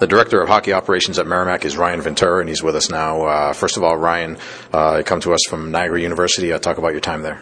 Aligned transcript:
The 0.00 0.06
director 0.06 0.40
of 0.40 0.48
hockey 0.48 0.72
operations 0.72 1.18
at 1.18 1.26
Merrimack 1.26 1.66
is 1.66 1.76
Ryan 1.76 2.00
Ventura, 2.00 2.40
and 2.40 2.48
he's 2.48 2.62
with 2.62 2.74
us 2.74 2.88
now. 2.88 3.20
Uh, 3.26 3.52
first 3.52 3.76
of 3.76 3.84
all, 3.84 3.98
Ryan, 3.98 4.38
uh, 4.72 5.02
come 5.04 5.20
to 5.20 5.34
us 5.34 5.40
from 5.46 5.72
Niagara 5.72 6.00
University. 6.00 6.54
Uh, 6.54 6.58
talk 6.58 6.78
about 6.78 6.92
your 6.92 7.02
time 7.02 7.20
there. 7.20 7.38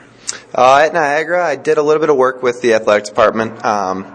Uh, 0.52 0.82
at 0.84 0.92
Niagara, 0.92 1.46
I 1.46 1.54
did 1.54 1.78
a 1.78 1.84
little 1.84 2.00
bit 2.00 2.10
of 2.10 2.16
work 2.16 2.42
with 2.42 2.60
the 2.60 2.74
athletic 2.74 3.04
department. 3.04 3.64
Um, 3.64 4.12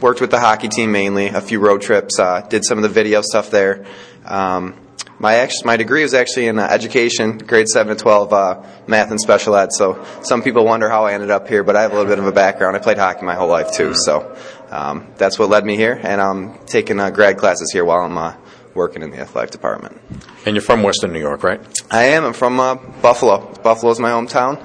worked 0.00 0.20
with 0.20 0.32
the 0.32 0.40
hockey 0.40 0.66
team 0.66 0.90
mainly, 0.90 1.28
a 1.28 1.40
few 1.40 1.60
road 1.60 1.82
trips, 1.82 2.18
uh, 2.18 2.40
did 2.40 2.64
some 2.64 2.78
of 2.78 2.82
the 2.82 2.88
video 2.88 3.22
stuff 3.22 3.48
there. 3.52 3.86
Um, 4.24 4.74
my 5.20 5.36
actually, 5.36 5.66
my 5.66 5.76
degree 5.76 6.02
was 6.02 6.14
actually 6.14 6.48
in 6.48 6.58
uh, 6.58 6.66
education, 6.66 7.38
grade 7.38 7.68
seven 7.68 7.96
to 7.96 8.02
twelve, 8.02 8.32
uh, 8.32 8.62
math 8.88 9.10
and 9.10 9.20
special 9.20 9.54
ed. 9.54 9.68
So 9.70 10.04
some 10.22 10.42
people 10.42 10.64
wonder 10.64 10.88
how 10.88 11.04
I 11.04 11.12
ended 11.12 11.30
up 11.30 11.46
here, 11.46 11.62
but 11.62 11.76
I 11.76 11.82
have 11.82 11.92
a 11.92 11.94
little 11.94 12.10
bit 12.10 12.18
of 12.18 12.26
a 12.26 12.32
background. 12.32 12.74
I 12.74 12.80
played 12.80 12.98
hockey 12.98 13.24
my 13.26 13.34
whole 13.34 13.48
life 13.48 13.70
too, 13.70 13.94
so 13.94 14.34
um, 14.70 15.12
that's 15.18 15.38
what 15.38 15.50
led 15.50 15.64
me 15.64 15.76
here. 15.76 16.00
And 16.02 16.20
I'm 16.20 16.58
taking 16.66 16.98
uh, 16.98 17.10
grad 17.10 17.36
classes 17.36 17.70
here 17.70 17.84
while 17.84 18.00
I'm 18.00 18.18
uh, 18.18 18.34
working 18.74 19.02
in 19.02 19.10
the 19.10 19.20
athletic 19.20 19.50
department. 19.50 20.00
And 20.46 20.56
you're 20.56 20.62
from 20.62 20.82
Western 20.82 21.12
New 21.12 21.20
York, 21.20 21.44
right? 21.44 21.60
I 21.90 22.04
am. 22.04 22.24
I'm 22.24 22.32
from 22.32 22.58
uh, 22.58 22.76
Buffalo. 23.02 23.52
Buffalo's 23.62 24.00
my 24.00 24.10
hometown 24.10 24.56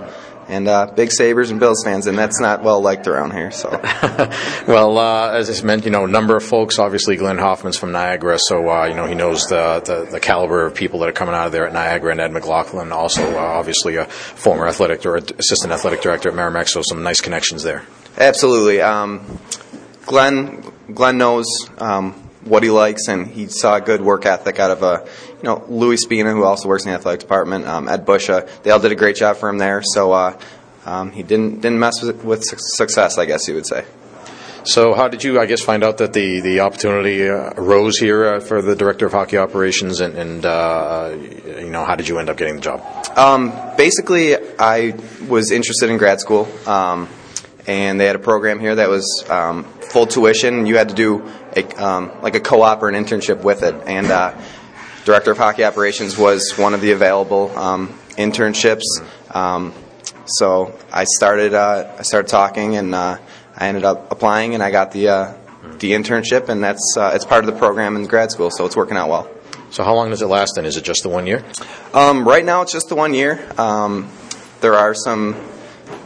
and 0.47 0.67
uh, 0.67 0.91
big 0.95 1.11
Sabres 1.11 1.51
and 1.51 1.59
Bills 1.59 1.83
fans, 1.83 2.07
and 2.07 2.17
that's 2.17 2.39
not 2.39 2.63
well 2.63 2.81
liked 2.81 3.07
around 3.07 3.31
here. 3.31 3.51
So, 3.51 3.69
well, 4.67 4.97
uh, 4.97 5.31
as 5.31 5.49
I 5.49 5.65
mentioned, 5.65 5.85
you 5.85 5.91
know, 5.91 6.05
a 6.05 6.07
number 6.07 6.35
of 6.35 6.43
folks. 6.43 6.79
Obviously, 6.79 7.15
Glenn 7.15 7.37
Hofmann's 7.37 7.77
from 7.77 7.91
Niagara, 7.91 8.37
so 8.39 8.69
uh, 8.69 8.85
you 8.85 8.95
know 8.95 9.05
he 9.05 9.15
knows 9.15 9.43
the, 9.45 9.81
the, 9.85 10.11
the 10.11 10.19
caliber 10.19 10.65
of 10.65 10.75
people 10.75 10.99
that 10.99 11.09
are 11.09 11.13
coming 11.13 11.35
out 11.35 11.47
of 11.47 11.51
there 11.51 11.67
at 11.67 11.73
Niagara, 11.73 12.11
and 12.11 12.21
Ed 12.21 12.31
McLaughlin, 12.31 12.91
also 12.91 13.21
uh, 13.35 13.39
obviously 13.39 13.95
a 13.95 14.05
former 14.05 14.67
athletic 14.67 15.05
or 15.05 15.15
assistant 15.15 15.71
athletic 15.73 16.01
director 16.01 16.29
at 16.29 16.35
Merrimack, 16.35 16.67
so 16.67 16.81
some 16.87 17.03
nice 17.03 17.21
connections 17.21 17.63
there. 17.63 17.83
Absolutely, 18.17 18.81
um, 18.81 19.39
Glenn. 20.05 20.63
Glenn 20.93 21.17
knows. 21.17 21.45
Um, 21.79 22.24
what 22.45 22.63
he 22.63 22.69
likes, 22.69 23.07
and 23.07 23.27
he 23.27 23.47
saw 23.47 23.75
a 23.75 23.81
good 23.81 24.01
work 24.01 24.25
ethic 24.25 24.59
out 24.59 24.71
of 24.71 24.83
a, 24.83 24.85
uh, 24.85 25.07
you 25.37 25.43
know, 25.43 25.65
Louis 25.67 25.97
Spina, 25.97 26.31
who 26.31 26.43
also 26.43 26.69
works 26.69 26.85
in 26.85 26.91
the 26.91 26.95
athletic 26.95 27.19
department, 27.19 27.65
um, 27.65 27.89
Ed 27.89 28.05
Busha. 28.05 28.47
They 28.63 28.71
all 28.71 28.79
did 28.79 28.91
a 28.91 28.95
great 28.95 29.15
job 29.15 29.37
for 29.37 29.49
him 29.49 29.57
there, 29.57 29.81
so 29.83 30.13
uh, 30.13 30.39
um, 30.85 31.11
he 31.11 31.23
didn't 31.23 31.61
didn't 31.61 31.79
mess 31.79 32.01
with, 32.01 32.23
with 32.23 32.43
success, 32.43 33.17
I 33.17 33.25
guess 33.25 33.47
you 33.47 33.55
would 33.55 33.67
say. 33.67 33.85
So, 34.65 34.95
how 34.95 35.07
did 35.09 35.23
you, 35.23 35.39
I 35.39 35.45
guess, 35.45 35.61
find 35.61 35.83
out 35.83 35.99
that 35.99 36.13
the 36.13 36.39
the 36.39 36.61
opportunity 36.61 37.29
uh, 37.29 37.53
arose 37.55 37.99
here 37.99 38.25
uh, 38.25 38.39
for 38.39 38.63
the 38.63 38.75
director 38.75 39.05
of 39.05 39.11
hockey 39.11 39.37
operations, 39.37 39.99
and, 39.99 40.15
and 40.17 40.43
uh, 40.43 41.15
you 41.45 41.69
know, 41.69 41.85
how 41.85 41.95
did 41.95 42.07
you 42.07 42.17
end 42.17 42.31
up 42.31 42.37
getting 42.37 42.55
the 42.55 42.61
job? 42.61 42.81
Um, 43.15 43.53
basically, 43.77 44.35
I 44.57 44.95
was 45.27 45.51
interested 45.51 45.91
in 45.91 45.97
grad 45.97 46.19
school, 46.19 46.47
um, 46.65 47.07
and 47.67 47.99
they 47.99 48.05
had 48.05 48.15
a 48.15 48.19
program 48.19 48.59
here 48.59 48.75
that 48.75 48.89
was 48.89 49.25
um, 49.29 49.63
full 49.63 50.05
tuition. 50.05 50.65
You 50.65 50.77
had 50.77 50.89
to 50.89 50.95
do 50.95 51.31
a, 51.55 51.83
um, 51.83 52.11
like 52.21 52.35
a 52.35 52.39
co-op 52.39 52.83
or 52.83 52.89
an 52.89 52.95
internship 52.95 53.43
with 53.43 53.63
it, 53.63 53.75
and 53.87 54.07
uh, 54.07 54.39
director 55.05 55.31
of 55.31 55.37
hockey 55.37 55.63
operations 55.63 56.17
was 56.17 56.57
one 56.57 56.73
of 56.73 56.81
the 56.81 56.91
available 56.91 57.55
um, 57.57 57.89
internships. 58.17 58.83
Um, 59.31 59.73
so 60.25 60.77
I 60.91 61.03
started 61.03 61.53
uh, 61.53 61.95
I 61.99 62.01
started 62.01 62.29
talking, 62.29 62.75
and 62.75 62.93
uh, 62.93 63.17
I 63.55 63.67
ended 63.67 63.85
up 63.85 64.11
applying, 64.11 64.53
and 64.53 64.63
I 64.63 64.71
got 64.71 64.91
the 64.91 65.09
uh, 65.09 65.33
the 65.79 65.91
internship, 65.91 66.49
and 66.49 66.63
that's 66.63 66.95
uh, 66.97 67.11
it's 67.13 67.25
part 67.25 67.43
of 67.43 67.51
the 67.51 67.57
program 67.57 67.95
in 67.95 68.05
grad 68.05 68.31
school, 68.31 68.49
so 68.51 68.65
it's 68.65 68.75
working 68.75 68.97
out 68.97 69.09
well. 69.09 69.29
So 69.71 69.83
how 69.83 69.93
long 69.95 70.09
does 70.09 70.21
it 70.21 70.27
last? 70.27 70.53
Then 70.55 70.65
is 70.65 70.77
it 70.77 70.83
just 70.83 71.03
the 71.03 71.09
one 71.09 71.27
year? 71.27 71.43
Um, 71.93 72.27
right 72.27 72.45
now, 72.45 72.61
it's 72.61 72.71
just 72.71 72.89
the 72.89 72.95
one 72.95 73.13
year. 73.13 73.45
Um, 73.57 74.09
there 74.61 74.73
are 74.73 74.93
some 74.93 75.35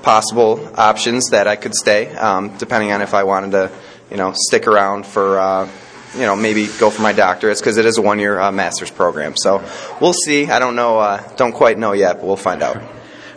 possible 0.09 0.67
options 0.73 1.29
that 1.29 1.45
I 1.47 1.55
could 1.55 1.75
stay, 1.75 2.07
um, 2.15 2.57
depending 2.57 2.91
on 2.91 3.03
if 3.03 3.13
I 3.13 3.25
wanted 3.25 3.51
to 3.51 3.71
you 4.09 4.17
know, 4.17 4.33
stick 4.35 4.65
around 4.65 5.05
for, 5.05 5.37
uh, 5.37 5.69
you 6.15 6.21
know, 6.21 6.35
maybe 6.35 6.65
go 6.79 6.89
for 6.89 7.03
my 7.03 7.13
doctorates 7.13 7.59
because 7.59 7.77
it 7.77 7.85
is 7.85 7.99
a 7.99 8.01
one-year 8.01 8.39
uh, 8.39 8.51
master's 8.51 8.89
program. 8.89 9.35
So 9.37 9.63
we'll 10.01 10.13
see. 10.25 10.47
I 10.47 10.57
don't 10.57 10.75
know, 10.75 10.97
uh, 10.97 11.21
don't 11.35 11.51
quite 11.51 11.77
know 11.77 11.93
yet, 11.93 12.15
but 12.15 12.25
we'll 12.25 12.37
find 12.37 12.63
out. 12.63 12.81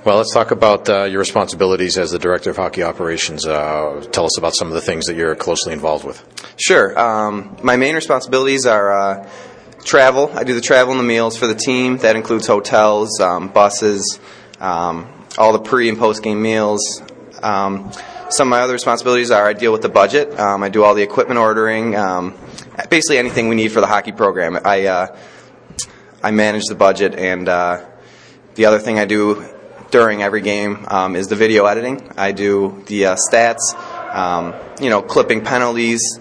Well, 0.07 0.17
let's 0.17 0.33
talk 0.33 0.51
about 0.51 0.89
uh, 0.89 1.05
your 1.05 1.19
responsibilities 1.19 1.99
as 1.99 2.11
the 2.11 2.19
director 2.19 2.49
of 2.49 2.57
hockey 2.57 2.83
operations. 2.83 3.47
Uh, 3.47 4.03
tell 4.11 4.25
us 4.25 4.39
about 4.39 4.55
some 4.57 4.69
of 4.69 4.75
the 4.75 4.81
things 4.81 5.05
that 5.09 5.15
you're 5.15 5.37
closely 5.37 5.75
involved 5.75 6.07
with. 6.07 6.25
Sure. 6.57 6.99
Um, 6.99 7.55
my 7.63 7.77
main 7.77 7.95
responsibilities 7.95 8.65
are 8.65 8.93
uh, 8.93 9.31
travel. 9.85 10.33
I 10.35 10.45
do 10.45 10.55
the 10.55 10.63
travel 10.63 10.93
and 10.93 11.01
the 11.01 11.05
meals 11.05 11.37
for 11.37 11.47
the 11.47 11.55
team. 11.55 11.99
That 11.99 12.17
includes 12.17 12.47
hotels, 12.47 13.21
um, 13.21 13.49
buses, 13.49 14.19
um, 14.59 15.07
all 15.39 15.53
the 15.53 15.59
pre 15.59 15.89
and 15.89 15.99
post 15.99 16.23
game 16.23 16.43
meals. 16.43 17.03
Um, 17.43 17.93
some 18.29 18.49
of 18.49 18.51
my 18.51 18.61
other 18.61 18.73
responsibilities 18.73 19.31
are 19.31 19.47
I 19.47 19.53
deal 19.53 19.73
with 19.73 19.83
the 19.83 19.89
budget. 19.89 20.39
Um, 20.39 20.63
I 20.63 20.69
do 20.69 20.85
all 20.85 20.95
the 20.95 21.03
equipment 21.03 21.39
ordering, 21.39 21.97
um, 21.97 22.35
basically 22.89 23.19
anything 23.19 23.49
we 23.49 23.55
need 23.55 23.73
for 23.73 23.81
the 23.81 23.87
hockey 23.87 24.13
program. 24.13 24.59
I 24.65 24.87
uh, 24.87 25.17
I 26.23 26.31
manage 26.31 26.65
the 26.69 26.75
budget, 26.75 27.15
and 27.15 27.49
uh, 27.49 27.85
the 28.55 28.67
other 28.67 28.79
thing 28.79 28.99
I 28.99 29.05
do 29.05 29.45
during 29.91 30.23
every 30.23 30.41
game 30.41 30.87
um, 30.89 31.17
is 31.17 31.29
the 31.29 31.37
video 31.37 31.67
editing. 31.67 32.13
I 32.17 32.33
do 32.33 32.83
the 32.87 33.07
uh, 33.07 33.17
stats, 33.17 33.75
um, 34.15 34.55
you 34.81 34.89
know, 34.89 35.03
clipping 35.03 35.45
penalties. 35.45 36.19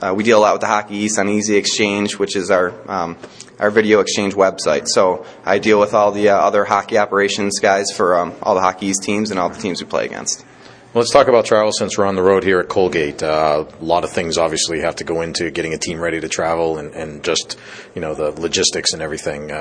Uh, 0.00 0.14
we 0.14 0.24
deal 0.24 0.38
a 0.38 0.40
lot 0.40 0.54
with 0.54 0.62
the 0.62 0.66
Hockey 0.66 0.96
East 0.96 1.18
on 1.18 1.28
Easy 1.28 1.56
Exchange, 1.56 2.18
which 2.18 2.36
is 2.36 2.50
our 2.50 2.72
um, 2.90 3.16
our 3.58 3.70
video 3.70 4.00
exchange 4.00 4.34
website. 4.34 4.86
So 4.86 5.26
I 5.44 5.58
deal 5.58 5.78
with 5.78 5.92
all 5.92 6.10
the 6.12 6.30
uh, 6.30 6.36
other 6.36 6.64
hockey 6.64 6.96
operations 6.96 7.58
guys 7.60 7.90
for 7.94 8.18
um, 8.18 8.34
all 8.42 8.54
the 8.54 8.62
Hockey 8.62 8.86
East 8.86 9.02
teams 9.02 9.30
and 9.30 9.38
all 9.38 9.50
the 9.50 9.60
teams 9.60 9.82
we 9.82 9.88
play 9.88 10.06
against. 10.06 10.44
Well, 10.92 11.02
let's 11.02 11.12
talk 11.12 11.28
about 11.28 11.44
travel 11.44 11.70
since 11.70 11.96
we're 11.96 12.06
on 12.06 12.16
the 12.16 12.22
road 12.22 12.42
here 12.42 12.58
at 12.58 12.68
Colgate. 12.68 13.22
Uh, 13.22 13.64
a 13.80 13.84
lot 13.84 14.02
of 14.02 14.10
things 14.10 14.38
obviously 14.38 14.80
have 14.80 14.96
to 14.96 15.04
go 15.04 15.20
into 15.20 15.50
getting 15.52 15.72
a 15.72 15.78
team 15.78 16.00
ready 16.00 16.20
to 16.20 16.28
travel 16.28 16.78
and, 16.78 16.94
and 16.94 17.22
just, 17.22 17.56
you 17.94 18.00
know, 18.00 18.14
the 18.14 18.32
logistics 18.32 18.92
and 18.92 19.00
everything. 19.00 19.52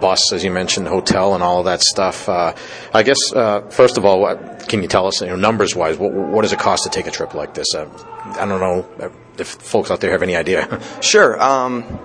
Bus, 0.00 0.32
as 0.32 0.42
you 0.42 0.50
mentioned, 0.50 0.88
hotel, 0.88 1.34
and 1.34 1.42
all 1.42 1.60
of 1.60 1.64
that 1.66 1.82
stuff. 1.82 2.28
Uh, 2.28 2.54
I 2.92 3.02
guess, 3.02 3.18
uh, 3.34 3.62
first 3.70 3.98
of 3.98 4.04
all, 4.04 4.20
what, 4.20 4.68
can 4.68 4.82
you 4.82 4.88
tell 4.88 5.06
us, 5.06 5.20
you 5.20 5.28
know, 5.28 5.36
numbers 5.36 5.74
wise, 5.74 5.98
what, 5.98 6.12
what, 6.12 6.42
does 6.42 6.52
it 6.52 6.58
cost 6.58 6.84
to 6.84 6.90
take 6.90 7.06
a 7.06 7.10
trip 7.10 7.34
like 7.34 7.54
this? 7.54 7.74
Uh, 7.74 7.88
I 8.38 8.46
don't 8.46 8.60
know 8.60 9.12
if 9.38 9.48
folks 9.48 9.90
out 9.90 10.00
there 10.00 10.10
have 10.10 10.22
any 10.22 10.36
idea. 10.36 10.80
sure. 11.00 11.40
Um, 11.40 12.00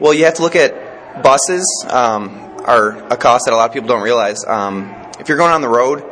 well, 0.00 0.14
you 0.14 0.24
have 0.24 0.34
to 0.34 0.42
look 0.42 0.56
at 0.56 1.22
buses 1.22 1.86
um, 1.88 2.30
are 2.64 2.96
a 3.12 3.16
cost 3.16 3.44
that 3.46 3.54
a 3.54 3.56
lot 3.56 3.68
of 3.68 3.72
people 3.72 3.88
don't 3.88 4.02
realize. 4.02 4.44
Um, 4.44 4.94
if 5.20 5.28
you're 5.28 5.38
going 5.38 5.52
on 5.52 5.60
the 5.60 5.68
road, 5.68 6.04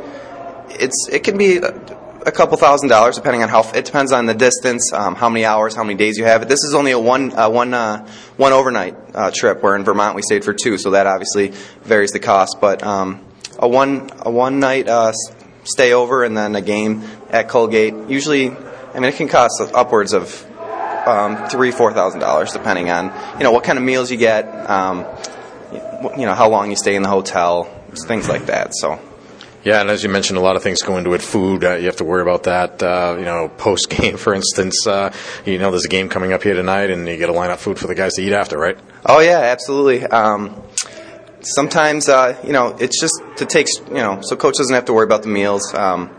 it's 0.70 1.08
it 1.10 1.24
can 1.24 1.36
be 1.36 1.58
a 2.26 2.32
couple 2.32 2.56
thousand 2.56 2.88
dollars 2.88 3.16
depending 3.16 3.42
on 3.42 3.48
how 3.48 3.68
it 3.74 3.84
depends 3.84 4.12
on 4.12 4.26
the 4.26 4.34
distance, 4.34 4.92
um, 4.92 5.14
how 5.14 5.28
many 5.28 5.44
hours, 5.44 5.74
how 5.74 5.84
many 5.84 5.96
days 5.96 6.18
you 6.18 6.24
have. 6.24 6.48
This 6.48 6.62
is 6.64 6.74
only 6.74 6.92
a 6.92 6.98
one 6.98 7.36
uh, 7.36 7.48
one 7.48 7.74
uh, 7.74 8.06
one 8.36 8.52
overnight 8.52 8.96
uh, 9.14 9.30
trip. 9.34 9.62
Where 9.62 9.76
in 9.76 9.84
Vermont 9.84 10.14
we 10.14 10.22
stayed 10.22 10.44
for 10.44 10.52
two, 10.52 10.78
so 10.78 10.90
that 10.92 11.06
obviously 11.06 11.48
varies 11.82 12.10
the 12.10 12.20
cost. 12.20 12.58
But 12.60 12.82
um, 12.82 13.24
a 13.58 13.68
one 13.68 14.10
a 14.20 14.30
one 14.30 14.60
night 14.60 14.88
uh, 14.88 15.12
stay 15.64 15.92
over 15.92 16.24
and 16.24 16.36
then 16.36 16.54
a 16.54 16.60
game 16.60 17.02
at 17.30 17.48
Colgate 17.48 17.94
usually, 18.08 18.50
I 18.50 18.94
mean, 18.94 19.04
it 19.04 19.16
can 19.16 19.28
cost 19.28 19.60
upwards 19.74 20.12
of 20.12 20.46
um, 21.06 21.48
three 21.48 21.70
four 21.70 21.92
thousand 21.92 22.20
dollars 22.20 22.52
depending 22.52 22.90
on 22.90 23.12
you 23.38 23.44
know 23.44 23.52
what 23.52 23.64
kind 23.64 23.78
of 23.78 23.84
meals 23.84 24.10
you 24.10 24.16
get, 24.16 24.44
um, 24.70 25.06
you 26.16 26.26
know 26.26 26.34
how 26.34 26.48
long 26.48 26.70
you 26.70 26.76
stay 26.76 26.94
in 26.94 27.02
the 27.02 27.08
hotel, 27.08 27.64
things 28.06 28.28
like 28.28 28.46
that. 28.46 28.74
So. 28.74 29.00
Yeah, 29.64 29.80
and 29.80 29.90
as 29.90 30.02
you 30.02 30.08
mentioned, 30.08 30.38
a 30.38 30.42
lot 30.42 30.56
of 30.56 30.62
things 30.62 30.82
go 30.82 30.96
into 30.96 31.12
it. 31.14 31.22
Food, 31.22 31.62
uh, 31.62 31.74
you 31.74 31.86
have 31.86 31.96
to 31.96 32.04
worry 32.04 32.22
about 32.22 32.44
that. 32.44 32.82
Uh, 32.82 33.16
you 33.18 33.24
know, 33.24 33.48
post 33.58 33.88
game, 33.90 34.16
for 34.16 34.34
instance, 34.34 34.86
uh, 34.86 35.14
you 35.46 35.58
know, 35.58 35.70
there's 35.70 35.84
a 35.84 35.88
game 35.88 36.08
coming 36.08 36.32
up 36.32 36.42
here 36.42 36.54
tonight, 36.54 36.90
and 36.90 37.06
you 37.06 37.16
got 37.16 37.26
to 37.26 37.32
line 37.32 37.50
up 37.50 37.60
food 37.60 37.78
for 37.78 37.86
the 37.86 37.94
guys 37.94 38.14
to 38.14 38.22
eat 38.22 38.32
after, 38.32 38.58
right? 38.58 38.78
Oh 39.06 39.20
yeah, 39.20 39.38
absolutely. 39.38 40.04
Um, 40.04 40.60
sometimes, 41.40 42.08
uh, 42.08 42.36
you 42.44 42.52
know, 42.52 42.76
it's 42.80 43.00
just 43.00 43.22
to 43.36 43.46
take, 43.46 43.66
you 43.88 43.94
know, 43.94 44.20
so 44.22 44.36
coach 44.36 44.56
doesn't 44.56 44.74
have 44.74 44.86
to 44.86 44.92
worry 44.92 45.04
about 45.04 45.22
the 45.22 45.28
meals, 45.28 45.72
um, 45.74 46.10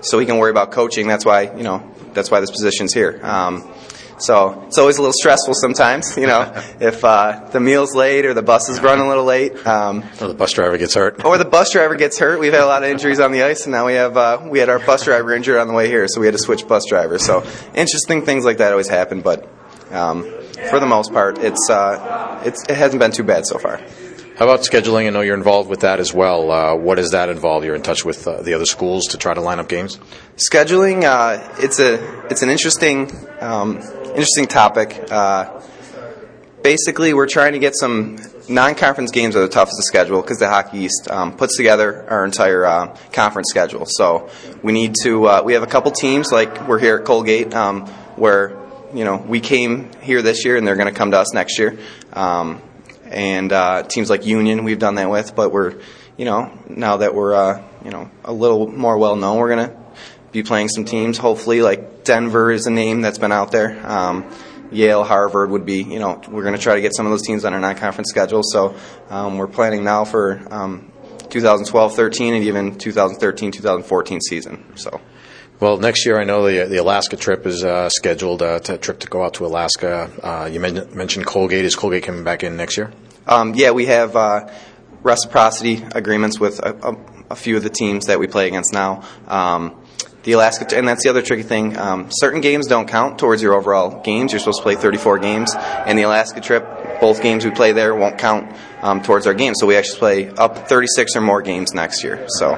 so 0.00 0.18
he 0.18 0.26
can 0.26 0.38
worry 0.38 0.50
about 0.50 0.72
coaching. 0.72 1.06
That's 1.06 1.24
why, 1.24 1.54
you 1.54 1.64
know, 1.64 1.94
that's 2.14 2.30
why 2.30 2.40
this 2.40 2.50
position's 2.50 2.94
here. 2.94 3.20
Um, 3.22 3.70
so 4.18 4.64
it's 4.66 4.78
always 4.78 4.98
a 4.98 5.02
little 5.02 5.12
stressful 5.12 5.54
sometimes, 5.54 6.16
you 6.16 6.26
know, 6.26 6.52
if 6.80 7.04
uh, 7.04 7.48
the 7.52 7.60
meal's 7.60 7.94
late 7.94 8.24
or 8.24 8.34
the 8.34 8.42
bus 8.42 8.68
is 8.68 8.80
running 8.80 9.04
a 9.04 9.08
little 9.08 9.24
late. 9.24 9.66
Um, 9.66 10.04
or 10.20 10.28
the 10.28 10.34
bus 10.34 10.52
driver 10.52 10.78
gets 10.78 10.94
hurt. 10.94 11.24
Or 11.24 11.38
the 11.38 11.44
bus 11.44 11.72
driver 11.72 11.96
gets 11.96 12.18
hurt. 12.18 12.40
We've 12.40 12.52
had 12.52 12.62
a 12.62 12.66
lot 12.66 12.82
of 12.82 12.88
injuries 12.88 13.20
on 13.20 13.32
the 13.32 13.42
ice, 13.42 13.64
and 13.64 13.72
now 13.72 13.86
we 13.86 13.94
have 13.94 14.16
uh, 14.16 14.46
we 14.48 14.58
had 14.58 14.68
our 14.68 14.78
bus 14.78 15.04
driver 15.04 15.34
injured 15.34 15.58
on 15.58 15.68
the 15.68 15.74
way 15.74 15.88
here, 15.88 16.06
so 16.08 16.20
we 16.20 16.26
had 16.26 16.34
to 16.34 16.42
switch 16.42 16.66
bus 16.66 16.84
drivers. 16.88 17.24
So 17.24 17.44
interesting 17.74 18.22
things 18.24 18.44
like 18.44 18.58
that 18.58 18.72
always 18.72 18.88
happen, 18.88 19.20
but 19.20 19.48
um, 19.90 20.24
for 20.70 20.80
the 20.80 20.86
most 20.86 21.12
part, 21.12 21.38
it's, 21.38 21.70
uh, 21.70 22.42
it's 22.44 22.62
it 22.64 22.76
hasn't 22.76 23.00
been 23.00 23.12
too 23.12 23.24
bad 23.24 23.46
so 23.46 23.58
far. 23.58 23.80
How 24.36 24.44
about 24.44 24.60
scheduling? 24.60 25.06
I 25.06 25.10
know 25.10 25.22
you're 25.22 25.34
involved 25.34 25.70
with 25.70 25.80
that 25.80 25.98
as 25.98 26.12
well. 26.12 26.50
Uh, 26.50 26.74
what 26.76 26.96
does 26.96 27.12
that 27.12 27.30
involve? 27.30 27.64
You're 27.64 27.74
in 27.74 27.80
touch 27.80 28.04
with 28.04 28.28
uh, 28.28 28.42
the 28.42 28.52
other 28.52 28.66
schools 28.66 29.06
to 29.06 29.16
try 29.16 29.32
to 29.32 29.40
line 29.40 29.58
up 29.58 29.66
games. 29.66 29.98
Scheduling, 30.36 31.04
uh, 31.04 31.56
it's 31.58 31.80
a 31.80 32.26
it's 32.26 32.42
an 32.42 32.50
interesting 32.50 33.10
um, 33.40 33.80
interesting 34.16 34.46
topic. 34.46 35.10
Uh, 35.10 35.60
basically, 36.62 37.12
we're 37.12 37.28
trying 37.28 37.52
to 37.52 37.58
get 37.58 37.74
some 37.76 38.18
non-conference 38.48 39.10
games 39.10 39.36
are 39.36 39.40
the 39.40 39.48
toughest 39.48 39.76
to 39.76 39.82
schedule 39.82 40.22
because 40.22 40.38
the 40.38 40.48
Hockey 40.48 40.78
East 40.78 41.08
um, 41.10 41.36
puts 41.36 41.56
together 41.56 42.08
our 42.08 42.24
entire 42.24 42.64
uh, 42.64 42.96
conference 43.12 43.48
schedule. 43.50 43.84
So 43.86 44.30
we 44.62 44.72
need 44.72 44.94
to. 45.02 45.26
Uh, 45.26 45.42
we 45.44 45.52
have 45.52 45.62
a 45.62 45.66
couple 45.66 45.90
teams 45.92 46.32
like 46.32 46.66
we're 46.66 46.78
here 46.78 46.96
at 46.96 47.04
Colgate 47.04 47.52
where 48.16 48.56
you 48.94 49.04
know, 49.04 49.16
we 49.16 49.40
came 49.40 49.90
here 50.00 50.22
this 50.22 50.44
year, 50.44 50.56
and 50.56 50.66
they're 50.66 50.76
going 50.76 50.92
to 50.92 50.98
come 50.98 51.10
to 51.10 51.18
us 51.18 51.34
next 51.34 51.58
year. 51.58 51.78
Um, 52.12 52.62
and 53.04 53.52
uh, 53.52 53.82
teams 53.82 54.08
like 54.08 54.24
Union, 54.24 54.64
we've 54.64 54.78
done 54.78 54.94
that 54.94 55.10
with, 55.10 55.34
but 55.34 55.52
we're, 55.52 55.80
you 56.16 56.24
know, 56.24 56.58
now 56.68 56.98
that 56.98 57.14
we're, 57.14 57.34
uh, 57.34 57.62
you 57.84 57.90
know, 57.90 58.10
a 58.24 58.32
little 58.32 58.66
more 58.66 58.96
well 58.96 59.16
known, 59.16 59.38
we're 59.38 59.54
going 59.54 59.68
to 59.68 59.76
be 60.36 60.42
playing 60.42 60.68
some 60.68 60.84
teams. 60.84 61.18
Hopefully, 61.18 61.62
like 61.62 62.04
Denver 62.04 62.50
is 62.50 62.66
a 62.66 62.70
name 62.70 63.00
that's 63.00 63.18
been 63.18 63.32
out 63.32 63.52
there. 63.52 63.80
Um, 63.86 64.30
Yale, 64.70 65.04
Harvard 65.04 65.50
would 65.50 65.64
be, 65.64 65.82
you 65.82 65.98
know, 65.98 66.20
we're 66.28 66.42
going 66.42 66.54
to 66.54 66.60
try 66.60 66.74
to 66.74 66.80
get 66.80 66.94
some 66.94 67.06
of 67.06 67.12
those 67.12 67.22
teams 67.22 67.44
on 67.44 67.54
our 67.54 67.60
non-conference 67.60 68.10
schedule. 68.10 68.42
So 68.42 68.76
um, 69.08 69.38
we're 69.38 69.46
planning 69.46 69.84
now 69.84 70.04
for 70.04 70.42
um, 70.50 70.92
2012-13 71.18 72.34
and 72.34 72.44
even 72.44 72.74
2013-2014 72.74 74.20
season. 74.20 74.76
So. 74.76 75.00
Well, 75.58 75.78
next 75.78 76.04
year 76.04 76.20
I 76.20 76.24
know 76.24 76.46
the 76.46 76.66
the 76.66 76.76
Alaska 76.76 77.16
trip 77.16 77.46
is 77.46 77.64
uh, 77.64 77.88
scheduled. 77.88 78.42
Uh, 78.42 78.58
to, 78.58 78.74
a 78.74 78.78
trip 78.78 78.98
to 79.00 79.06
go 79.06 79.22
out 79.22 79.34
to 79.34 79.46
Alaska. 79.46 80.10
Uh, 80.22 80.44
you 80.52 80.60
men- 80.60 80.94
mentioned 80.94 81.24
Colgate. 81.24 81.64
Is 81.64 81.74
Colgate 81.74 82.02
coming 82.02 82.24
back 82.24 82.44
in 82.44 82.58
next 82.58 82.76
year? 82.76 82.92
Um, 83.26 83.54
yeah, 83.54 83.70
we 83.70 83.86
have 83.86 84.14
uh, 84.14 84.50
reciprocity 85.02 85.82
agreements 85.94 86.38
with 86.38 86.58
a, 86.58 86.74
a, 86.82 86.96
a, 87.30 87.36
few 87.36 87.56
of 87.56 87.62
the 87.62 87.70
teams 87.70 88.06
that 88.06 88.18
we 88.18 88.26
play 88.26 88.48
against 88.48 88.74
now. 88.74 89.02
Um, 89.26 89.85
the 90.26 90.32
Alaska, 90.32 90.76
and 90.76 90.86
that's 90.86 91.04
the 91.04 91.08
other 91.08 91.22
tricky 91.22 91.44
thing. 91.44 91.78
Um, 91.78 92.08
certain 92.10 92.40
games 92.40 92.66
don't 92.66 92.88
count 92.88 93.18
towards 93.18 93.40
your 93.40 93.54
overall 93.54 94.02
games. 94.02 94.32
You're 94.32 94.40
supposed 94.40 94.58
to 94.58 94.62
play 94.64 94.74
34 94.74 95.20
games, 95.20 95.54
and 95.54 95.96
the 95.96 96.02
Alaska 96.02 96.40
trip, 96.40 96.66
both 97.00 97.22
games 97.22 97.44
we 97.44 97.52
play 97.52 97.70
there 97.72 97.94
won't 97.94 98.18
count 98.18 98.52
um, 98.82 99.02
towards 99.02 99.28
our 99.28 99.34
games. 99.34 99.58
So 99.60 99.66
we 99.66 99.76
actually 99.76 99.98
play 100.00 100.28
up 100.30 100.68
36 100.68 101.14
or 101.14 101.20
more 101.20 101.42
games 101.42 101.72
next 101.72 102.02
year. 102.02 102.26
So 102.38 102.56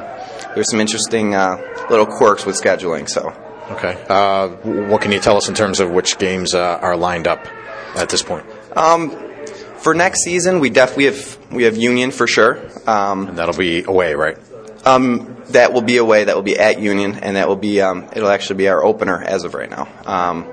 there's 0.54 0.70
some 0.70 0.80
interesting 0.80 1.34
uh, 1.34 1.58
little 1.90 2.06
quirks 2.06 2.46
with 2.46 2.56
scheduling. 2.56 3.08
So. 3.08 3.34
Okay. 3.70 4.02
Uh, 4.08 4.48
what 4.88 5.02
can 5.02 5.12
you 5.12 5.20
tell 5.20 5.36
us 5.36 5.46
in 5.50 5.54
terms 5.54 5.78
of 5.78 5.90
which 5.90 6.16
games 6.18 6.54
uh, 6.54 6.78
are 6.80 6.96
lined 6.96 7.28
up 7.28 7.46
at 7.94 8.08
this 8.08 8.22
point? 8.22 8.46
Um, 8.74 9.10
for 9.76 9.92
next 9.92 10.24
season, 10.24 10.60
we 10.60 10.70
definitely 10.70 11.04
have 11.04 11.38
we 11.50 11.64
have 11.64 11.76
Union 11.76 12.12
for 12.12 12.26
sure. 12.26 12.66
Um, 12.88 13.28
and 13.28 13.36
that'll 13.36 13.58
be 13.58 13.84
away, 13.84 14.14
right? 14.14 14.38
Um, 14.86 15.37
that 15.50 15.72
will 15.72 15.82
be 15.82 15.96
away. 15.96 16.24
That 16.24 16.36
will 16.36 16.42
be 16.42 16.58
at 16.58 16.80
Union, 16.80 17.16
and 17.16 17.36
that 17.36 17.48
will 17.48 17.56
be 17.56 17.80
um, 17.80 18.08
it'll 18.14 18.28
actually 18.28 18.56
be 18.56 18.68
our 18.68 18.84
opener 18.84 19.22
as 19.22 19.44
of 19.44 19.54
right 19.54 19.70
now. 19.70 19.88
Um, 20.04 20.46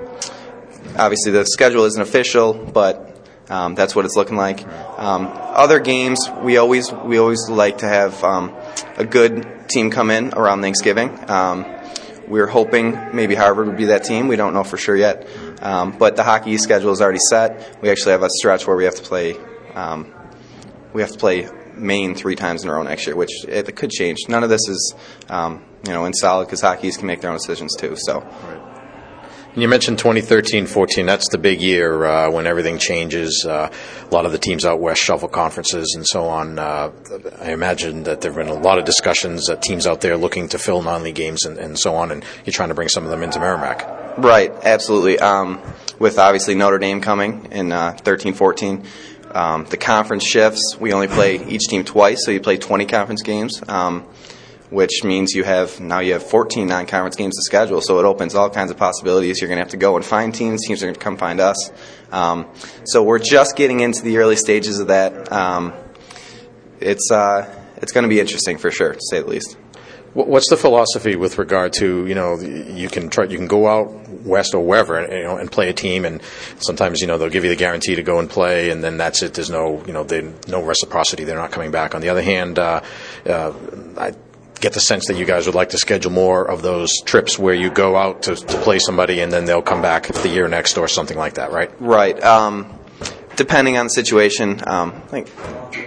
obviously, 0.96 1.32
the 1.32 1.44
schedule 1.44 1.84
isn't 1.84 2.00
official, 2.00 2.54
but 2.54 3.16
um, 3.50 3.74
that's 3.74 3.94
what 3.94 4.04
it's 4.04 4.16
looking 4.16 4.36
like. 4.36 4.66
Um, 4.98 5.30
other 5.32 5.80
games, 5.80 6.28
we 6.42 6.56
always 6.56 6.92
we 6.92 7.18
always 7.18 7.48
like 7.48 7.78
to 7.78 7.88
have 7.88 8.22
um, 8.24 8.54
a 8.96 9.04
good 9.04 9.68
team 9.68 9.90
come 9.90 10.10
in 10.10 10.34
around 10.34 10.62
Thanksgiving. 10.62 11.10
we're 12.28 12.48
hoping 12.48 13.14
maybe 13.14 13.34
Harvard 13.34 13.68
would 13.68 13.76
be 13.76 13.86
that 13.86 14.04
team. 14.04 14.28
We 14.28 14.36
don't 14.36 14.54
know 14.54 14.64
for 14.64 14.76
sure 14.76 14.96
yet, 14.96 15.28
but 15.60 16.16
the 16.16 16.24
hockey 16.24 16.56
schedule 16.58 16.92
is 16.92 17.00
already 17.00 17.20
set. 17.30 17.78
We 17.82 17.90
actually 17.90 18.12
have 18.12 18.22
a 18.22 18.30
stretch 18.30 18.66
where 18.66 18.76
we 18.76 18.84
have 18.84 18.96
to 18.96 19.02
play. 19.02 19.34
we 20.92 21.02
have 21.02 21.12
to 21.12 21.18
play 21.18 21.48
Maine 21.76 22.14
three 22.14 22.36
times 22.36 22.62
in 22.62 22.70
a 22.70 22.72
row 22.72 22.82
next 22.82 23.06
year, 23.06 23.16
which 23.16 23.44
it 23.46 23.74
could 23.76 23.90
change. 23.90 24.18
None 24.28 24.42
of 24.42 24.50
this 24.50 24.68
is, 24.68 24.94
um, 25.28 25.64
you 25.86 25.92
know, 25.92 26.04
in 26.04 26.14
solid 26.14 26.46
because 26.46 26.60
hockeys 26.60 26.96
can 26.96 27.06
make 27.06 27.20
their 27.20 27.30
own 27.30 27.36
decisions 27.36 27.74
too. 27.76 27.96
So. 27.96 28.20
Right. 28.20 28.76
You 29.56 29.68
mentioned 29.68 29.96
2013-14. 29.96 31.06
That's 31.06 31.30
the 31.30 31.38
big 31.38 31.62
year 31.62 32.04
uh, 32.04 32.30
when 32.30 32.46
everything 32.46 32.76
changes. 32.76 33.46
Uh, 33.48 33.72
a 34.04 34.14
lot 34.14 34.26
of 34.26 34.32
the 34.32 34.38
teams 34.38 34.66
out 34.66 34.80
west 34.80 35.00
shuffle 35.00 35.28
conferences 35.28 35.94
and 35.96 36.06
so 36.06 36.26
on. 36.26 36.58
Uh, 36.58 36.92
I 37.40 37.52
imagine 37.52 38.02
that 38.02 38.20
there 38.20 38.32
have 38.32 38.38
been 38.38 38.54
a 38.54 38.60
lot 38.60 38.78
of 38.78 38.84
discussions 38.84 39.46
that 39.46 39.62
teams 39.62 39.86
out 39.86 40.02
there 40.02 40.18
looking 40.18 40.48
to 40.48 40.58
fill 40.58 40.82
non-league 40.82 41.14
games 41.14 41.46
and, 41.46 41.56
and, 41.56 41.78
so 41.78 41.94
on, 41.94 42.10
and 42.10 42.22
you're 42.44 42.52
trying 42.52 42.68
to 42.68 42.74
bring 42.74 42.88
some 42.88 43.04
of 43.04 43.10
them 43.10 43.22
into 43.22 43.40
Merrimack. 43.40 44.18
Right, 44.18 44.52
absolutely. 44.62 45.18
Um, 45.20 45.62
with 45.98 46.18
obviously 46.18 46.54
Notre 46.54 46.78
Dame 46.78 47.00
coming 47.00 47.48
in 47.50 47.68
13-14 47.70 48.84
uh, 48.84 48.88
um, 49.36 49.66
the 49.66 49.76
conference 49.76 50.24
shifts. 50.24 50.76
We 50.80 50.92
only 50.92 51.08
play 51.08 51.44
each 51.46 51.68
team 51.68 51.84
twice, 51.84 52.24
so 52.24 52.30
you 52.30 52.40
play 52.40 52.56
20 52.56 52.86
conference 52.86 53.22
games, 53.22 53.62
um, 53.68 54.02
which 54.70 55.04
means 55.04 55.34
you 55.34 55.44
have 55.44 55.78
now 55.78 56.00
you 56.00 56.14
have 56.14 56.22
14 56.22 56.66
non-conference 56.66 57.16
games 57.16 57.36
to 57.36 57.42
schedule. 57.42 57.82
So 57.82 58.00
it 58.00 58.04
opens 58.06 58.34
all 58.34 58.48
kinds 58.48 58.70
of 58.70 58.78
possibilities. 58.78 59.40
You're 59.40 59.48
going 59.48 59.58
to 59.58 59.62
have 59.62 59.72
to 59.72 59.76
go 59.76 59.96
and 59.96 60.04
find 60.04 60.34
teams. 60.34 60.66
Teams 60.66 60.82
are 60.82 60.86
going 60.86 60.94
to 60.94 61.00
come 61.00 61.18
find 61.18 61.38
us. 61.38 61.70
Um, 62.10 62.46
so 62.84 63.02
we're 63.02 63.18
just 63.18 63.56
getting 63.56 63.80
into 63.80 64.02
the 64.02 64.16
early 64.16 64.36
stages 64.36 64.78
of 64.78 64.88
that. 64.88 65.30
Um, 65.30 65.74
it's 66.80 67.10
uh, 67.10 67.52
it's 67.76 67.92
going 67.92 68.04
to 68.04 68.08
be 68.08 68.20
interesting 68.20 68.56
for 68.56 68.70
sure, 68.70 68.94
to 68.94 69.00
say 69.10 69.20
the 69.20 69.28
least. 69.28 69.58
What's 70.16 70.48
the 70.48 70.56
philosophy 70.56 71.14
with 71.14 71.36
regard 71.36 71.74
to 71.74 72.06
you 72.06 72.14
know 72.14 72.38
you 72.40 72.88
can 72.88 73.10
try 73.10 73.24
you 73.24 73.36
can 73.36 73.48
go 73.48 73.66
out 73.66 74.08
west 74.24 74.54
or 74.54 74.64
wherever 74.64 74.98
and, 74.98 75.12
you 75.12 75.24
know 75.24 75.36
and 75.36 75.52
play 75.52 75.68
a 75.68 75.74
team 75.74 76.06
and 76.06 76.22
sometimes 76.58 77.02
you 77.02 77.06
know 77.06 77.18
they'll 77.18 77.28
give 77.28 77.44
you 77.44 77.50
the 77.50 77.56
guarantee 77.56 77.94
to 77.94 78.02
go 78.02 78.18
and 78.18 78.30
play 78.30 78.70
and 78.70 78.82
then 78.82 78.96
that's 78.96 79.22
it. 79.22 79.34
There's 79.34 79.50
no 79.50 79.84
you 79.86 79.92
know 79.92 80.04
they, 80.04 80.22
no 80.48 80.62
reciprocity. 80.62 81.24
They're 81.24 81.36
not 81.36 81.50
coming 81.50 81.70
back. 81.70 81.94
On 81.94 82.00
the 82.00 82.08
other 82.08 82.22
hand 82.22 82.58
uh, 82.58 82.80
uh, 83.26 83.52
I 83.98 84.14
get 84.58 84.72
the 84.72 84.80
sense 84.80 85.06
that 85.08 85.18
you 85.18 85.26
guys 85.26 85.44
would 85.44 85.54
like 85.54 85.68
to 85.70 85.78
schedule 85.78 86.12
more 86.12 86.50
of 86.50 86.62
those 86.62 87.00
trips 87.02 87.38
where 87.38 87.54
you 87.54 87.70
go 87.70 87.94
out 87.94 88.22
to, 88.22 88.36
to 88.36 88.60
play 88.62 88.78
somebody 88.78 89.20
and 89.20 89.30
then 89.30 89.44
they'll 89.44 89.60
come 89.60 89.82
back 89.82 90.06
the 90.06 90.30
year 90.30 90.48
next 90.48 90.78
or 90.78 90.88
something 90.88 91.18
like 91.18 91.34
that 91.34 91.52
right? 91.52 91.70
Right. 91.78 92.18
Um, 92.24 92.78
depending 93.36 93.76
on 93.76 93.86
the 93.86 93.90
situation. 93.90 94.62
Um, 94.66 95.02
like, 95.12 95.28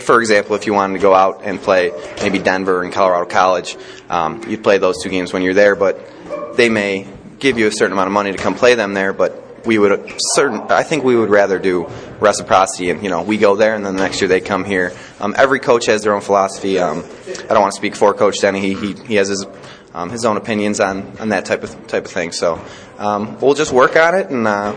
for 0.01 0.19
example, 0.21 0.55
if 0.55 0.65
you 0.65 0.73
wanted 0.73 0.93
to 0.93 0.99
go 0.99 1.13
out 1.13 1.41
and 1.43 1.59
play 1.59 1.91
maybe 2.21 2.39
Denver 2.39 2.83
and 2.83 2.93
Colorado 2.93 3.25
College, 3.29 3.75
um, 4.09 4.43
you'd 4.47 4.63
play 4.63 4.77
those 4.77 5.03
two 5.03 5.09
games 5.09 5.33
when 5.33 5.41
you're 5.41 5.53
there, 5.53 5.75
but 5.75 6.55
they 6.55 6.69
may 6.69 7.07
give 7.39 7.57
you 7.57 7.67
a 7.67 7.71
certain 7.71 7.93
amount 7.93 8.07
of 8.07 8.13
money 8.13 8.31
to 8.31 8.37
come 8.37 8.55
play 8.55 8.75
them 8.75 8.93
there, 8.93 9.13
but 9.13 9.65
we 9.65 9.77
would 9.77 10.13
certain 10.33 10.61
I 10.69 10.83
think 10.83 11.03
we 11.03 11.15
would 11.15 11.29
rather 11.29 11.59
do 11.59 11.89
reciprocity 12.19 12.89
and 12.89 13.03
you 13.03 13.09
know 13.09 13.23
we 13.23 13.37
go 13.37 13.55
there 13.55 13.75
and 13.75 13.85
then 13.85 13.95
the 13.95 14.01
next 14.01 14.21
year 14.21 14.27
they 14.27 14.41
come 14.41 14.63
here. 14.63 14.93
Um, 15.19 15.35
every 15.37 15.59
coach 15.59 15.85
has 15.87 16.03
their 16.03 16.15
own 16.15 16.21
philosophy. 16.21 16.79
Um, 16.79 17.03
I 17.27 17.53
don't 17.53 17.61
want 17.61 17.73
to 17.73 17.77
speak 17.77 17.95
for 17.95 18.13
Coach 18.13 18.39
Denny. 18.41 18.61
He 18.61 18.73
he, 18.73 18.93
he 18.93 19.15
has 19.15 19.27
his 19.27 19.45
um, 19.93 20.09
his 20.09 20.23
own 20.25 20.37
opinions 20.37 20.79
on, 20.79 21.17
on 21.19 21.29
that 21.29 21.45
type 21.45 21.63
of 21.63 21.87
type 21.87 22.05
of 22.05 22.11
thing. 22.11 22.31
So 22.31 22.63
um, 22.97 23.39
we'll 23.39 23.53
just 23.53 23.71
work 23.71 23.95
on 23.95 24.15
it 24.15 24.29
and 24.29 24.47
uh, 24.47 24.75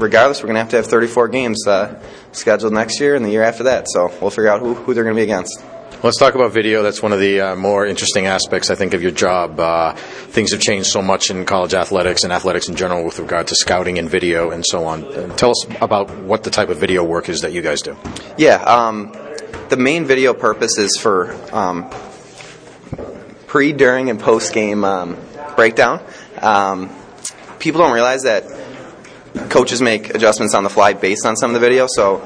regardless, 0.00 0.42
we're 0.42 0.48
going 0.48 0.54
to 0.54 0.60
have 0.60 0.70
to 0.70 0.76
have 0.76 0.86
34 0.86 1.28
games 1.28 1.66
uh, 1.66 2.02
scheduled 2.32 2.72
next 2.72 3.00
year 3.00 3.14
and 3.14 3.24
the 3.24 3.30
year 3.30 3.42
after 3.42 3.64
that. 3.64 3.86
So 3.88 4.12
we'll 4.20 4.30
figure 4.30 4.48
out 4.48 4.60
who, 4.60 4.74
who 4.74 4.94
they're 4.94 5.04
going 5.04 5.14
to 5.14 5.20
be 5.20 5.24
against. 5.24 5.62
Let's 6.02 6.16
talk 6.16 6.34
about 6.34 6.52
video. 6.52 6.82
That's 6.82 7.02
one 7.02 7.12
of 7.12 7.20
the 7.20 7.40
uh, 7.42 7.56
more 7.56 7.84
interesting 7.84 8.24
aspects, 8.24 8.70
I 8.70 8.74
think, 8.74 8.94
of 8.94 9.02
your 9.02 9.10
job. 9.10 9.60
Uh, 9.60 9.92
things 9.92 10.52
have 10.52 10.60
changed 10.60 10.88
so 10.88 11.02
much 11.02 11.28
in 11.28 11.44
college 11.44 11.74
athletics 11.74 12.24
and 12.24 12.32
athletics 12.32 12.70
in 12.70 12.76
general 12.76 13.04
with 13.04 13.18
regard 13.18 13.48
to 13.48 13.54
scouting 13.54 13.98
and 13.98 14.08
video 14.08 14.50
and 14.50 14.64
so 14.64 14.86
on. 14.86 15.04
Uh, 15.04 15.36
tell 15.36 15.50
us 15.50 15.66
about 15.82 16.10
what 16.20 16.42
the 16.42 16.48
type 16.48 16.70
of 16.70 16.78
video 16.78 17.04
work 17.04 17.28
is 17.28 17.42
that 17.42 17.52
you 17.52 17.60
guys 17.60 17.82
do. 17.82 17.98
Yeah, 18.38 18.62
um, 18.62 19.12
the 19.68 19.76
main 19.76 20.06
video 20.06 20.32
purpose 20.32 20.78
is 20.78 20.96
for 20.96 21.36
um, 21.54 21.90
pre, 23.46 23.72
during, 23.74 24.08
and 24.08 24.18
post 24.18 24.54
game 24.54 24.84
um, 24.84 25.18
breakdown. 25.54 26.02
Um, 26.40 26.88
people 27.58 27.82
don't 27.82 27.92
realize 27.92 28.22
that 28.22 28.44
coaches 29.48 29.80
make 29.80 30.14
adjustments 30.14 30.54
on 30.54 30.64
the 30.64 30.70
fly 30.70 30.92
based 30.92 31.26
on 31.26 31.36
some 31.36 31.50
of 31.50 31.54
the 31.54 31.60
video. 31.60 31.86
So 31.88 32.20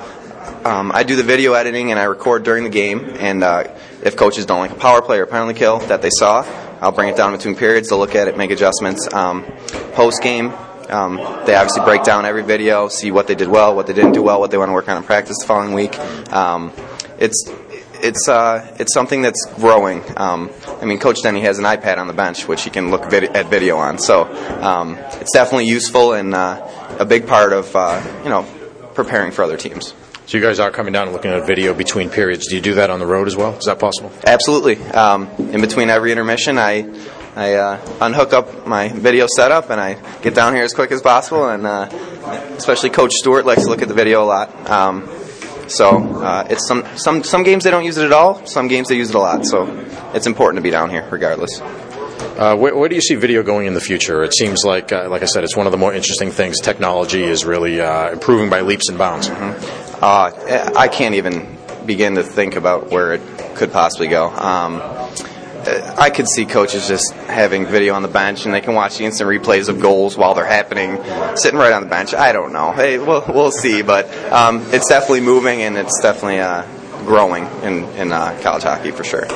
um, 0.64 0.92
I 0.92 1.02
do 1.02 1.16
the 1.16 1.23
video 1.23 1.52
editing 1.52 1.90
and 1.90 2.00
I 2.00 2.04
record 2.04 2.42
during 2.42 2.64
the 2.64 2.70
game. 2.70 3.16
And 3.18 3.42
uh, 3.42 3.64
if 4.02 4.16
coaches 4.16 4.46
don't 4.46 4.58
like 4.58 4.73
a 4.73 4.76
power 4.76 5.02
play 5.02 5.18
or 5.18 5.26
penalty 5.26 5.58
kill 5.58 5.78
that 5.80 6.02
they 6.02 6.11
saw, 6.11 6.44
I'll 6.80 6.92
bring 6.92 7.08
it 7.08 7.16
down 7.16 7.32
between 7.32 7.56
periods. 7.56 7.88
They'll 7.88 7.99
look 7.99 8.14
at 8.14 8.28
it, 8.28 8.37
make 8.37 8.50
adjustments. 8.50 9.12
Um, 9.12 9.44
Post 9.94 10.23
game, 10.23 10.52
um, 10.88 11.16
they 11.46 11.54
obviously 11.54 11.84
break 11.84 12.02
down 12.02 12.25
every 12.25 12.42
video, 12.42 12.88
see 12.88 13.12
what 13.12 13.28
they 13.28 13.37
did 13.37 13.49
well, 13.49 13.76
what 13.76 13.87
they 13.87 13.92
didn't 13.92 14.12
do 14.12 14.23
well, 14.23 14.40
what 14.40 14.50
they 14.50 14.58
want 14.58 14.70
to 14.70 14.73
work 14.73 14.88
on 14.88 14.96
in 14.96 15.04
practice 15.04 15.37
the 15.40 15.46
following 15.46 15.73
week. 15.73 15.96
Um, 16.32 16.73
it's 17.18 17.49
it's 18.04 18.28
uh, 18.28 18.76
it's 18.78 18.92
something 18.92 19.23
that's 19.23 19.46
growing. 19.56 20.02
Um, 20.16 20.50
I 20.80 20.84
mean, 20.84 20.99
Coach 20.99 21.23
Denny 21.23 21.40
has 21.40 21.58
an 21.58 21.64
iPad 21.64 21.96
on 21.99 22.06
the 22.06 22.12
bench, 22.12 22.46
which 22.46 22.62
he 22.62 22.70
can 22.70 22.90
look 22.90 23.11
vid- 23.11 23.34
at 23.37 23.46
video 23.46 23.78
on. 23.78 23.99
So 23.99 24.25
um, 24.62 24.96
it's 25.20 25.32
definitely 25.32 25.66
useful 25.66 26.12
and 26.12 26.34
uh, 26.34 26.96
a 26.99 27.04
big 27.04 27.26
part 27.26 27.52
of 27.52 27.75
uh, 27.75 28.02
you 28.23 28.30
know 28.30 28.46
preparing 28.94 29.32
for 29.32 29.42
other 29.42 29.56
teams. 29.56 29.94
So 30.26 30.38
you 30.38 30.44
guys 30.44 30.58
are 30.58 30.70
coming 30.70 30.92
down 30.92 31.08
and 31.08 31.12
looking 31.12 31.32
at 31.32 31.46
video 31.46 31.75
between 31.75 32.08
periods. 32.08 32.49
Do 32.49 32.56
you 32.56 32.62
do 32.62 32.75
that 32.75 32.90
on 32.90 32.99
the 32.99 33.06
road 33.06 33.26
as 33.26 33.37
well? 33.37 33.56
Is 33.56 33.64
that 33.64 33.78
possible? 33.78 34.12
Absolutely. 34.26 34.82
Um, 34.84 35.28
in 35.38 35.61
between 35.61 35.90
every 35.90 36.12
intermission, 36.12 36.58
I 36.58 36.90
I 37.34 37.54
uh, 37.54 37.99
unhook 38.00 38.32
up 38.32 38.66
my 38.66 38.88
video 38.88 39.26
setup 39.37 39.70
and 39.70 39.80
I 39.80 39.94
get 40.20 40.34
down 40.34 40.54
here 40.54 40.64
as 40.64 40.73
quick 40.73 40.92
as 40.92 41.02
possible. 41.02 41.49
And 41.49 41.66
uh, 41.66 41.88
especially 42.56 42.90
Coach 42.90 43.12
Stewart 43.12 43.44
likes 43.44 43.64
to 43.64 43.68
look 43.68 43.82
at 43.82 43.88
the 43.88 43.94
video 43.94 44.23
a 44.23 44.26
lot. 44.26 44.70
Um, 44.70 45.08
so 45.68 45.99
uh, 46.23 46.47
it's 46.50 46.66
some 46.66 46.85
some 46.97 47.23
some 47.23 47.42
games 47.42 47.64
they 47.64 47.71
don't 47.71 47.85
use 47.85 47.97
it 47.97 48.04
at 48.04 48.12
all. 48.12 48.44
Some 48.47 48.68
games 48.68 48.88
they 48.88 48.97
use 48.97 49.11
it 49.11 49.16
a 49.16 49.18
lot. 49.18 49.47
So 49.47 49.66
it's 50.14 50.26
important 50.26 50.59
to 50.59 50.62
be 50.62 50.71
down 50.71 50.90
here 50.90 51.06
regardless. 51.11 51.61
Uh, 51.61 52.56
where, 52.56 52.75
where, 52.75 52.88
do 52.88 52.97
you 52.97 53.00
see 53.00 53.14
video 53.14 53.44
going 53.44 53.66
in 53.66 53.75
the 53.75 53.80
future? 53.80 54.25
It 54.25 54.35
seems 54.35 54.64
like, 54.64 54.92
uh, 54.92 55.09
like 55.09 55.23
I 55.23 55.26
said, 55.26 55.44
it's 55.44 55.56
one 55.56 55.66
of 55.66 55.73
the 55.73 55.78
more 55.78 55.94
interesting 55.94 56.30
things. 56.30 56.61
Technology 56.61 57.23
is 57.23 57.44
really 57.44 57.80
uh, 57.80 58.11
improving 58.11 58.50
by 58.50 58.62
leaps 58.62 58.88
and 58.88 58.99
bounds. 58.99 59.28
Mm-hmm. 59.28 59.94
Uh, 60.02 60.73
I 60.76 60.88
can't 60.88 61.14
even 61.14 61.56
begin 61.87 62.16
to 62.16 62.25
think 62.25 62.56
about 62.56 62.90
where 62.90 63.12
it 63.12 63.21
could 63.54 63.73
possibly 63.73 64.09
go. 64.09 64.30
Um, 64.30 64.80
I 65.68 66.11
could 66.11 66.28
see 66.28 66.47
coaches 66.47 66.88
just 66.88 67.12
having 67.12 67.66
video 67.66 67.94
on 67.94 68.02
the 68.02 68.09
bench 68.09 68.44
and 68.44 68.54
they 68.54 68.61
can 68.61 68.75
watch 68.75 68.99
the 68.99 69.04
instant 69.04 69.28
replays 69.28 69.68
of 69.68 69.80
goals 69.80 70.16
while 70.16 70.35
they're 70.35 70.47
happening, 70.47 70.97
sitting 71.37 71.59
right 71.59 71.73
on 71.73 71.83
the 71.83 71.88
bench. 71.88 72.14
I 72.14 72.33
don't 72.33 72.52
know. 72.52 72.73
Hey, 72.73 72.99
we'll, 72.99 73.25
we'll 73.28 73.52
see, 73.52 73.83
but 73.83 74.12
um, 74.33 74.62
it's 74.68 74.88
definitely 74.88 75.21
moving 75.21 75.62
and 75.62 75.76
it's 75.76 76.00
definitely 76.00 76.40
uh, 76.40 76.64
growing 77.04 77.44
in, 77.62 77.85
in 77.97 78.12
uh, 78.12 78.38
college 78.42 78.62
hockey 78.62 78.90
for 78.90 79.04
sure. 79.04 79.26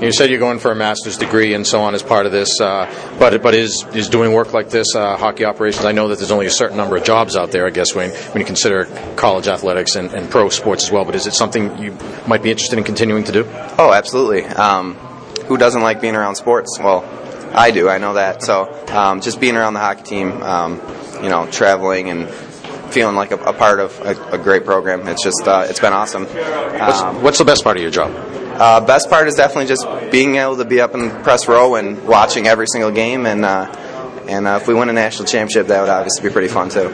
You 0.00 0.12
said 0.12 0.28
you're 0.28 0.38
going 0.38 0.58
for 0.58 0.70
a 0.70 0.74
master's 0.74 1.16
degree 1.16 1.54
and 1.54 1.66
so 1.66 1.80
on 1.80 1.94
as 1.94 2.02
part 2.02 2.26
of 2.26 2.32
this, 2.32 2.60
uh, 2.60 2.86
but 3.18 3.42
but 3.42 3.54
is 3.54 3.86
is 3.94 4.10
doing 4.10 4.34
work 4.34 4.52
like 4.52 4.68
this 4.68 4.94
uh, 4.94 5.16
hockey 5.16 5.46
operations? 5.46 5.86
I 5.86 5.92
know 5.92 6.08
that 6.08 6.18
there's 6.18 6.30
only 6.30 6.44
a 6.44 6.50
certain 6.50 6.76
number 6.76 6.98
of 6.98 7.04
jobs 7.04 7.34
out 7.34 7.50
there. 7.50 7.66
I 7.66 7.70
guess 7.70 7.94
when 7.94 8.10
when 8.10 8.40
you 8.40 8.44
consider 8.44 8.84
college 9.16 9.48
athletics 9.48 9.96
and, 9.96 10.12
and 10.12 10.30
pro 10.30 10.50
sports 10.50 10.84
as 10.84 10.92
well. 10.92 11.06
But 11.06 11.14
is 11.14 11.26
it 11.26 11.32
something 11.32 11.78
you 11.78 11.96
might 12.26 12.42
be 12.42 12.50
interested 12.50 12.78
in 12.78 12.84
continuing 12.84 13.24
to 13.24 13.32
do? 13.32 13.44
Oh, 13.78 13.90
absolutely. 13.90 14.44
Um, 14.44 14.98
who 15.42 15.56
doesn't 15.56 15.82
like 15.82 16.00
being 16.00 16.16
around 16.16 16.36
sports? 16.36 16.78
Well, 16.78 17.04
I 17.52 17.70
do. 17.70 17.88
I 17.88 17.98
know 17.98 18.14
that. 18.14 18.42
So 18.42 18.72
um, 18.88 19.20
just 19.20 19.40
being 19.40 19.56
around 19.56 19.74
the 19.74 19.80
hockey 19.80 20.02
team, 20.02 20.42
um, 20.42 20.80
you 21.22 21.28
know, 21.28 21.48
traveling 21.50 22.10
and 22.10 22.28
feeling 22.92 23.16
like 23.16 23.30
a, 23.30 23.36
a 23.36 23.52
part 23.52 23.80
of 23.80 23.98
a, 24.00 24.32
a, 24.32 24.38
great 24.38 24.64
program. 24.64 25.06
It's 25.08 25.22
just 25.22 25.42
uh, 25.46 25.66
it's 25.68 25.80
been 25.80 25.92
awesome. 25.92 26.24
What's, 26.24 27.00
um, 27.00 27.22
what's, 27.22 27.38
the 27.38 27.44
best 27.44 27.64
part 27.64 27.76
of 27.76 27.82
your 27.82 27.90
job? 27.90 28.12
Uh, 28.58 28.80
best 28.80 29.10
part 29.10 29.28
is 29.28 29.34
definitely 29.34 29.66
just 29.66 29.86
being 30.10 30.36
able 30.36 30.56
to 30.56 30.64
be 30.64 30.80
up 30.80 30.94
in 30.94 31.10
press 31.22 31.48
row 31.48 31.74
and 31.74 32.06
watching 32.06 32.46
every 32.46 32.66
single 32.66 32.90
game. 32.90 33.26
And 33.26 33.44
uh, 33.44 33.72
and 34.28 34.46
uh, 34.46 34.58
if 34.60 34.68
we 34.68 34.74
win 34.74 34.88
a 34.88 34.92
national 34.92 35.26
championship, 35.26 35.68
that 35.68 35.80
would 35.80 35.90
obviously 35.90 36.28
be 36.28 36.32
pretty 36.32 36.48
fun 36.48 36.68
too. 36.68 36.88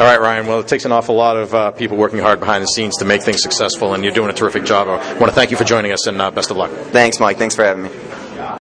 All 0.00 0.06
right, 0.06 0.18
Ryan. 0.18 0.46
Well, 0.46 0.60
it 0.60 0.66
takes 0.66 0.86
an 0.86 0.92
awful 0.92 1.14
lot 1.14 1.36
of 1.36 1.54
uh, 1.54 1.72
people 1.72 1.98
working 1.98 2.20
hard 2.20 2.40
behind 2.40 2.62
the 2.62 2.68
scenes 2.68 2.96
to 3.00 3.04
make 3.04 3.22
things 3.22 3.42
successful, 3.42 3.92
and 3.92 4.02
you're 4.02 4.14
doing 4.14 4.30
a 4.30 4.32
terrific 4.32 4.64
job. 4.64 4.88
I 4.88 4.96
want 5.18 5.26
to 5.26 5.32
thank 5.32 5.50
you 5.50 5.58
for 5.58 5.64
joining 5.64 5.92
us, 5.92 6.06
and 6.06 6.22
uh, 6.22 6.30
best 6.30 6.50
of 6.50 6.56
luck. 6.56 6.70
Thanks, 6.70 7.20
Mike. 7.20 7.36
Thanks 7.36 7.54
for 7.54 7.64
having 7.64 7.82
me. 7.82 7.90